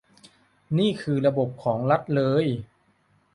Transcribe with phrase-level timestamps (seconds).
[0.77, 2.45] นี่คือระบบของรัฐเลย